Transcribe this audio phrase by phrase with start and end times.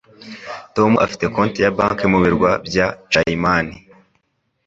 [0.75, 3.65] Tom afite konti ya banki mu birwa bya Cayman.